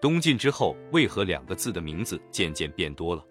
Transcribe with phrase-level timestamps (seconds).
[0.00, 3.24] 东晋之后，为何两个字的名字渐渐变多了？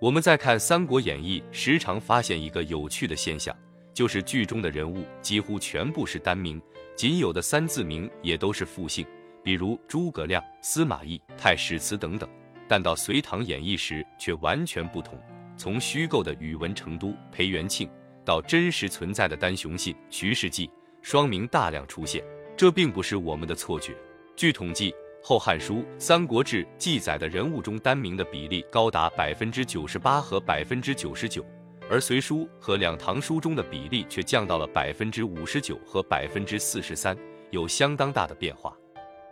[0.00, 3.54] 我们再看《三国演义》，时常发现一个有趣的现象，
[3.92, 6.60] 就是剧中的人物几乎全部是单名，
[6.96, 9.06] 仅有的三字名也都是复姓，
[9.42, 12.26] 比如诸葛亮、司马懿、太史慈等等。
[12.66, 15.20] 但到《隋唐演义》时却完全不同，
[15.54, 17.90] 从虚构的宇文成都、裴元庆，
[18.24, 20.70] 到真实存在的单雄信、徐世绩，
[21.02, 22.24] 双名大量出现。
[22.56, 23.94] 这并不是我们的错觉。
[24.34, 24.90] 据统计，
[25.28, 31.44] 《后汉书》《三国志》记载的人物中单名的比例高达百分之九十八和百分之九十九，
[31.90, 37.18] 而《隋书》和《两唐书》中的比例却降到了百分之五十九和百分之四十三，
[37.50, 38.72] 有相当大的变化。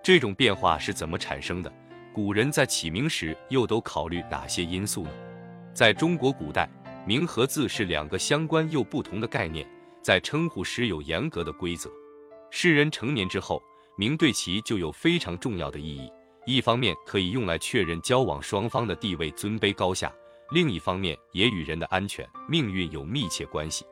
[0.03, 1.73] 这种变化是怎么产生的？
[2.13, 5.11] 古人在起名时又都考虑哪些因素呢？
[5.73, 6.69] 在中国古代，
[7.07, 9.65] 名和字是两个相关又不同的概念，
[10.03, 11.89] 在称呼时有严格的规则。
[12.51, 13.63] 世人成年之后，
[13.97, 16.11] 名对其就有非常重要的意义。
[16.47, 20.13] 一方面可以用来确认交往双方的地位尊卑高下，
[20.51, 23.85] 另一方面也与人的安全、命运有密切关系。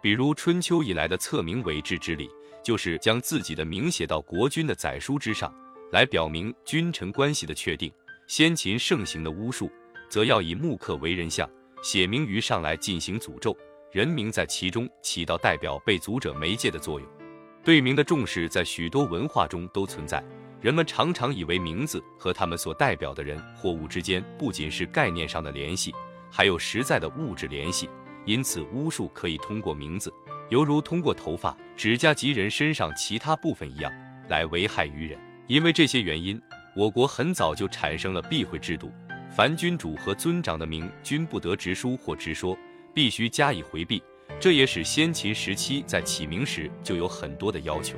[0.00, 2.28] 比如春秋以来的册名为制之礼，
[2.64, 5.54] 就是将自己的名写到国君的载书之上。
[5.92, 7.92] 来表明君臣关系的确定。
[8.26, 9.70] 先秦盛行的巫术，
[10.08, 11.48] 则要以木刻为人像，
[11.82, 13.54] 写名于上来进行诅咒，
[13.92, 17.21] 人名在其中起到代表被诅者媒介的作用。
[17.64, 20.22] 对名的重视在许多文化中都存在，
[20.60, 25.94] 人们常常以为名字和他们所代表的人或物之间不仅是概念上的联系，
[26.28, 27.88] 还有实在的物质联系。
[28.24, 30.12] 因此，巫术可以通过名字，
[30.48, 33.92] 犹如通过头发、指甲及人身上其他部分一样，
[34.28, 35.18] 来危害于人。
[35.46, 36.40] 因为这些原因，
[36.74, 38.92] 我国很早就产生了避讳制度，
[39.30, 42.58] 凡君主和尊长的名均不得直书或直说，
[42.92, 44.02] 必须加以回避。
[44.42, 47.96] 这也使先秦时期在起名时就有很多的要求。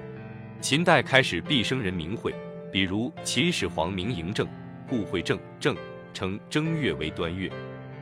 [0.61, 2.35] 秦代开始必生人名讳，
[2.71, 4.47] 比如秦始皇名嬴政，
[4.87, 5.75] 故讳正正
[6.13, 7.51] 称正月为端月。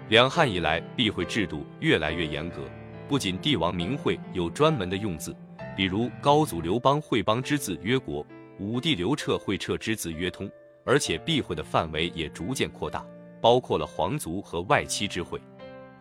[0.09, 2.65] 两汉以来，避讳制度越来越严格，
[3.07, 5.33] 不仅帝王名讳有专门的用字，
[5.77, 8.27] 比如高祖刘邦讳邦之字曰国。
[8.59, 10.51] 武帝刘彻会彻之字曰通，
[10.85, 13.07] 而且避讳的范围也逐渐扩大，
[13.41, 15.41] 包括了皇族和外戚之讳，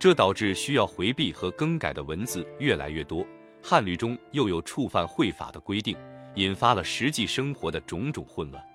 [0.02, 3.24] 这导致需要回避和更改的文字越来越多。
[3.62, 5.96] 汉律中又有触犯会法的规定，
[6.34, 8.66] 引发了实际生活的种种混乱。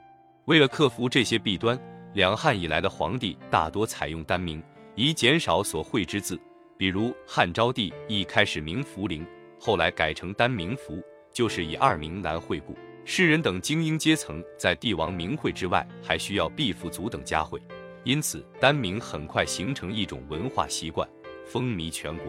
[0.44, 1.76] 为了克服这些弊端，
[2.14, 4.62] 两汉以来的皇帝大多采用单名，
[4.94, 6.40] 以减少所讳之字。
[6.78, 9.26] 比如汉昭帝一开始名福陵，
[9.58, 12.78] 后来改成单名福，就是以二名难会故。
[13.04, 17.60] 士人等精英阶层在帝王名讳之外，还需要避父祖等家讳，
[18.06, 21.08] 因此单名很快形成一种文化习惯，
[21.44, 22.26] 风靡全国。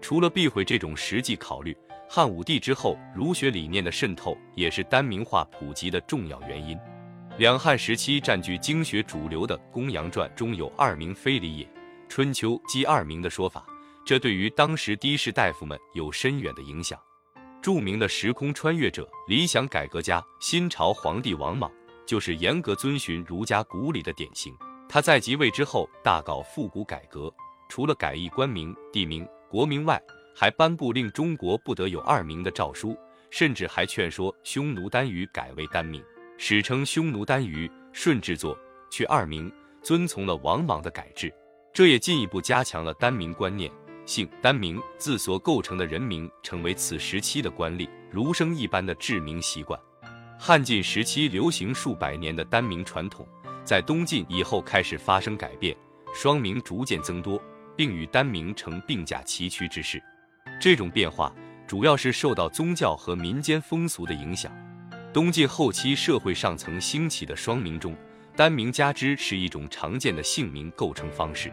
[0.00, 1.76] 除了避讳这种实际考虑，
[2.08, 6.78] 汉武帝之后儒学理念的渗透也是单名化普及的重要原因。
[7.36, 11.66] 两汉时期占据经学主流的《公羊传》中有“二名非礼也”，
[12.08, 13.66] 《春秋》记二名的说法，
[14.06, 16.98] 这对于当时的士大夫们有深远的影响。
[17.60, 21.70] 著名的时空穿越者、理想改革家、新朝皇帝王莽，
[22.06, 24.56] 就是严格遵循儒家古礼的典型。
[24.92, 27.32] 他在即位之后，大搞复古改革，
[27.66, 29.98] 除了改易官名、地名、国名外，
[30.36, 32.94] 还颁布令中国不得有二名的诏书，
[33.30, 36.04] 甚至还劝说匈奴单于改为单名，
[36.36, 37.70] 史称匈奴单于。
[37.94, 38.54] 顺治作
[38.90, 39.50] 去二名，
[39.82, 41.32] 遵从了王莽的改制，
[41.72, 43.72] 这也进一步加强了单名观念。
[44.04, 49.80] 姓单名字所构成的人名，成为此时期的官吏儒生一般的治名习惯。
[50.38, 53.26] 汉晋时期流行数百年的单名传统，
[53.64, 55.76] 在东晋以后开始发生改变，
[56.14, 57.40] 双名逐渐增多，
[57.76, 60.02] 并与单名成并驾齐驱之势。
[60.60, 61.32] 这种变化
[61.66, 64.52] 主要是受到宗教和民间风俗的影响。
[65.12, 67.94] 东晋后期社会上层兴起的双名中，
[68.34, 71.52] 单名加之是一种常见的姓名构成方式。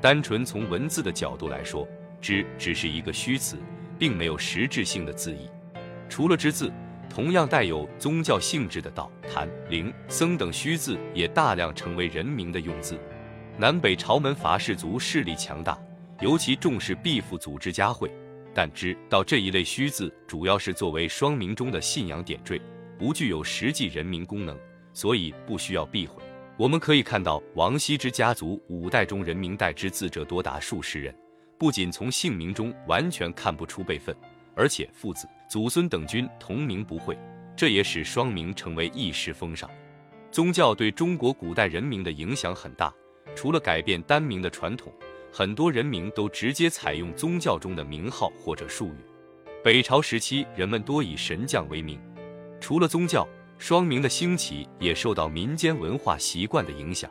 [0.00, 1.86] 单纯从文字的角度来说，
[2.20, 3.58] 之只是一个虚词，
[3.98, 5.48] 并没有实质性的字义。
[6.08, 6.72] 除了之字，
[7.14, 12.98] 同样带有宗教性质的道、坛、灵、僧等虚字也大量成为人名的用字。
[13.56, 15.78] 南北朝门阀士族势力强大，
[16.20, 18.10] 尤其重视避父祖之家讳，
[18.52, 22.60] 但知道这一类虚字主要是作为双名中的信仰点缀，
[22.98, 24.58] 不具有实际人名功能，
[24.92, 26.20] 所以不需要避讳。
[26.56, 31.14] 我们可以看到，王羲之家族五代中人名带之字者多达数十人，
[31.56, 34.12] 不仅从姓名中完全看不出辈分，
[34.56, 37.18] 而且父子、祖孙等均同名不讳，
[37.56, 39.70] 这也使双名成为一时风尚。
[40.30, 42.92] 宗教对中国古代人名的影响很大，
[43.34, 44.92] 除了改变单名的传统，
[45.32, 48.96] 很多人名都直接采用宗教中的名号或者术语。
[49.62, 52.00] 北朝时期，人们多以神将为名，
[52.60, 53.26] 除了宗教。
[53.56, 57.08] 双名的兴起也受到民间文化习惯的影响。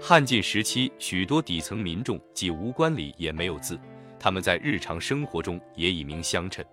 [0.00, 3.78] 汉晋时期，许多底层民众既无官礼也没有字，
[4.18, 6.64] 他们在日常生活中也以名相称。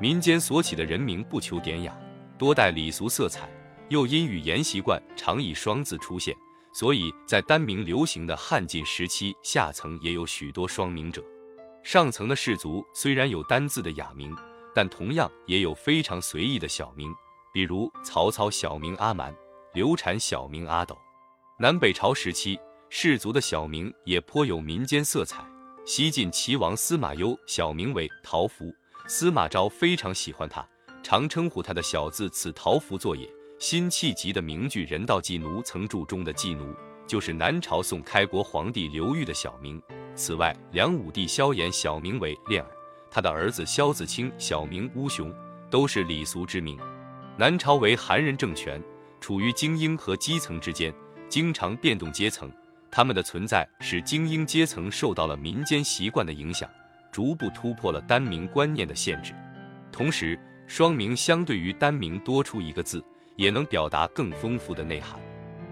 [0.00, 1.92] 民间所起的人名不求典雅，
[2.38, 3.50] 多带礼俗色彩，
[3.88, 6.32] 又因语言习惯常以双字出现，
[6.72, 11.20] 所以在单名流行的汉晋时期，下层也有许多双名者。
[11.82, 14.32] 上层的士族虽然有单字的雅名，
[14.72, 17.12] 但同样也有非常随意的小名，
[17.52, 19.34] 比如曹操小名阿蛮，
[19.74, 20.96] 刘禅小名阿斗。
[21.58, 22.56] 南北朝时期，
[22.88, 25.44] 士族的小名也颇有民间色彩。
[25.84, 28.72] 西晋齐王司马攸小名为陶福，
[29.10, 30.62] 司马昭非常喜欢他，
[31.02, 33.26] 常称呼他的小字此陶符作也。
[33.58, 36.74] 辛弃疾的名句《人道寄奴曾著》中的寄奴，
[37.06, 39.82] 就是南朝宋开国皇帝刘裕的小名。
[40.14, 42.68] 此外，梁武帝萧衍小名为练儿，
[43.10, 45.34] 他的儿子萧子清小名乌雄，
[45.70, 46.78] 都是礼俗之名。
[47.38, 48.80] 南朝为韩人政权，
[49.22, 50.92] 处于精英和基层之间，
[51.30, 52.52] 经常变动阶层。
[52.90, 56.68] 他们的存在使精英阶层受到了民间习惯的影响，
[57.10, 59.32] 逐步突破了单名观念的限制。
[59.90, 63.02] 同时，双名相对于单名多出一个字，
[63.36, 65.18] 也能表达更丰富的内涵。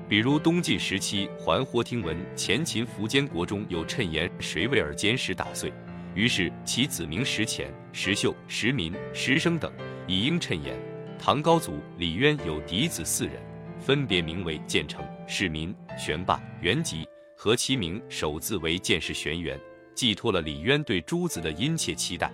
[0.09, 5.73] 比如东晋时期，桓豁听闻前秦苻坚国中有谶言谁为尔坚石打碎，
[6.15, 9.73] 于是其子名石虔、石秀、石民、石生等，
[10.07, 10.81] 以应谶言。
[11.19, 13.35] 唐高祖李渊有嫡子四人，
[13.81, 19.59] 分别名为建成、世民、玄霸、元吉，和其名首字为建世玄元，
[19.97, 22.33] 寄托了李渊对诸子的殷切期待。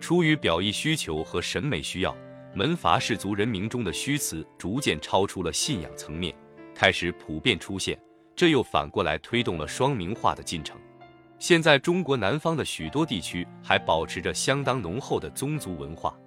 [0.00, 2.16] 出于表意需求和审美需要，
[2.54, 6.34] 门阀士族人名中的虚词逐渐超出了信仰层面。
[6.74, 7.96] 开始普遍出现，
[8.34, 10.76] 这又反过来推动了双名化的进程。
[11.38, 16.18] 现在中国南方的许多地区还保持着相当浓厚的宗族文化，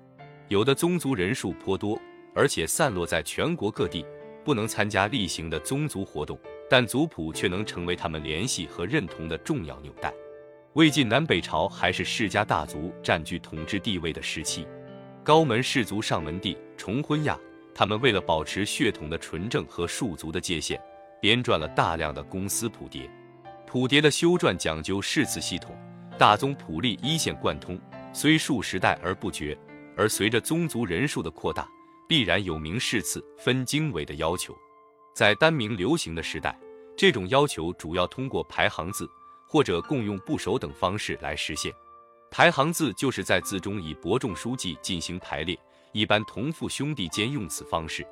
[0.48, 2.00] 有的宗族人数颇多，
[2.34, 4.06] 而且散落在全国各地，
[4.46, 6.40] 不能参加例行的宗族活动，
[6.70, 10.14] 但族谱却能成为他们联系和认同的重要纽带。
[10.78, 14.68] 魏晋南北朝还是世家大族占据统治地位的时期，
[15.24, 17.36] 高门士族上门第重婚亚。
[17.74, 20.80] 他们为了保持血统的纯正和庶族的界限，
[21.20, 23.10] 编撰了大量的公司谱牒。
[23.66, 25.76] 谱牒的修撰讲究誓词系统，
[26.16, 27.82] 大宗谱例一线贯通，
[28.14, 29.58] 虽数十代而不绝。
[29.96, 31.68] 而随着宗族人数的扩大，
[32.08, 34.56] 必然有名誓词分经纬的要求。
[35.16, 36.56] 在单名流行的时代，
[36.96, 39.10] 这种要求主要通过排行字
[39.48, 41.74] 或者共用部首等方式来实现。
[42.30, 45.58] 排行字就是在字中以伯仲书记进行排列。
[45.94, 48.06] 一般同父兄弟间用此方式，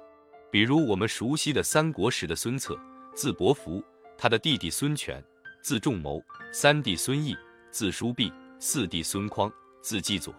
[0.49, 2.79] 比如我们熟悉的三国时的孙策，
[3.13, 3.83] 字伯符，
[4.17, 5.23] 他的弟弟孙权，
[5.61, 7.35] 字仲谋，三弟孙毅，
[7.69, 10.33] 字叔弼，四弟孙匡，字季佐。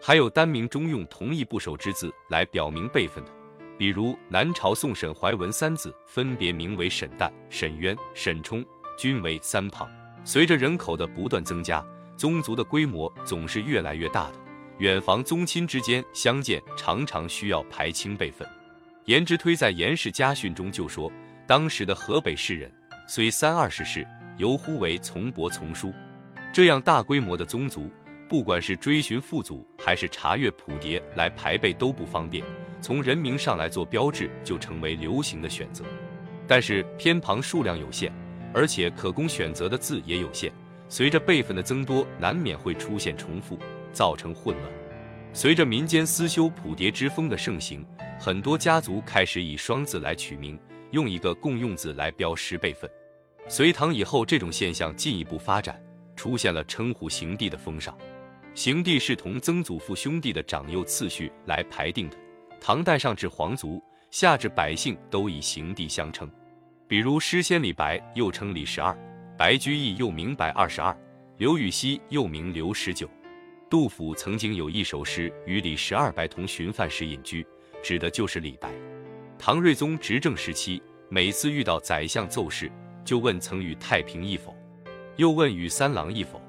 [0.00, 3.30] 还有单名中用同一部首之字来表明辈分的，
[3.76, 8.64] 比如南朝宋沈怀文三子分别名为沈旦、沈渊、沈冲，
[8.96, 9.97] 均为三旁。
[10.28, 11.82] 随着人口的不断增加，
[12.14, 14.34] 宗族的规模总是越来越大的。
[14.76, 18.46] 远房宗亲之间相见，常常需要排清辈分。
[19.06, 21.10] 颜之推在《颜氏家训》中就说，
[21.46, 22.70] 当时的河北士人
[23.08, 25.94] 虽三二十世，犹呼为从伯从叔。
[26.52, 27.90] 这样大规模的宗族，
[28.28, 32.44] 不管是追寻父祖，还是查阅谱牒来排辈都不方便。
[32.82, 35.86] 从人名上来做标志，就成为流行的选择。
[36.46, 38.12] 但是偏旁数量有限，
[38.58, 40.52] 而且可供选择的字也有限，
[40.88, 43.56] 随着辈分的增多，难免会出现重复。
[43.92, 44.72] 造成混乱。
[45.32, 47.84] 随着民间私修谱牒之风的盛行，
[48.18, 50.58] 很多家族开始以双字来取名，
[50.90, 52.88] 用一个共用字来标识辈分。
[53.48, 55.80] 隋唐以后，这种现象进一步发展，
[56.16, 57.96] 出现了称呼行弟的风尚。
[58.54, 62.16] 行弟是同曾祖父兄弟的长幼次序来排定的。
[62.60, 66.28] 唐代上至皇族，下至百姓，都以行弟相称。
[66.88, 68.96] 比如诗仙李白，又称李十二；
[69.36, 70.96] 白居易又名白二十二；
[71.36, 73.06] 刘禹锡又名刘十九。
[73.68, 77.46] 杜甫曾经有一首诗与李十二白同寻饭时隐居，
[77.82, 78.70] 指的就是李白。
[79.38, 82.72] 唐睿宗执政时期，每次遇到宰相奏事，
[83.04, 84.56] 就问曾与太平一否，
[85.16, 86.40] 又问与三郎一否。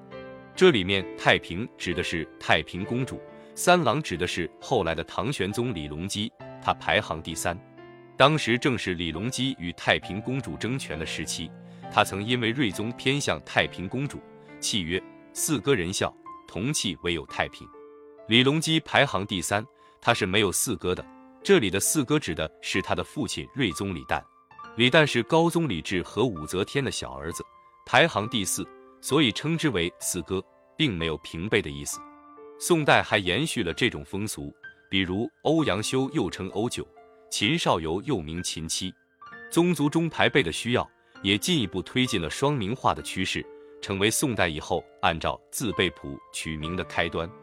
[0.55, 3.21] 这里面太平指的是太平公主，
[3.55, 6.31] 三郎指的是后来的唐玄宗李隆基，
[6.63, 7.59] 他排行第三。
[8.19, 11.49] 当时正是李隆基与太平公主争权的时期，
[11.89, 14.19] 他曾因为睿宗偏向太平公主，
[14.59, 16.13] 契曰：“四哥仁孝。”
[16.45, 17.65] 同气唯有太平，
[18.27, 19.65] 李隆基排行第三，
[20.01, 21.05] 他是没有四哥的。
[21.41, 24.21] 这里的四哥指的是他的父亲睿宗李旦，
[24.75, 27.41] 李旦是高宗李治和武则天的小儿子，
[27.85, 28.67] 排行第四，
[28.99, 30.43] 所以称之为四哥，
[30.75, 32.01] 并没有平辈的意思。
[32.59, 34.53] 宋代还延续了这种风俗，
[34.89, 36.85] 比如欧阳修又称欧九，
[37.29, 38.93] 秦少游又名秦七。
[39.51, 40.89] 宗族中排辈的需要，
[41.21, 43.45] 也进一步推进了双名化的趋势，
[43.81, 47.29] 成为宋代以后按照字辈谱取名的开端。